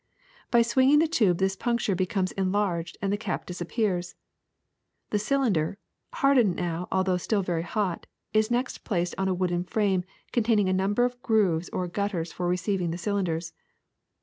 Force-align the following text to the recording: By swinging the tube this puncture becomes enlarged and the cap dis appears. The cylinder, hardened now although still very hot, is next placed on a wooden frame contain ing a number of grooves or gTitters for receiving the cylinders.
By 0.49 0.63
swinging 0.63 0.97
the 0.97 1.07
tube 1.07 1.37
this 1.37 1.55
puncture 1.55 1.93
becomes 1.93 2.31
enlarged 2.31 2.97
and 3.03 3.13
the 3.13 3.17
cap 3.21 3.45
dis 3.45 3.61
appears. 3.61 4.15
The 5.11 5.19
cylinder, 5.19 5.77
hardened 6.11 6.55
now 6.55 6.87
although 6.91 7.17
still 7.17 7.43
very 7.43 7.61
hot, 7.61 8.07
is 8.33 8.49
next 8.49 8.79
placed 8.83 9.13
on 9.19 9.27
a 9.27 9.33
wooden 9.35 9.63
frame 9.63 10.03
contain 10.31 10.57
ing 10.57 10.69
a 10.69 10.73
number 10.73 11.05
of 11.05 11.21
grooves 11.21 11.69
or 11.69 11.87
gTitters 11.87 12.33
for 12.33 12.47
receiving 12.47 12.89
the 12.89 12.97
cylinders. 12.97 13.53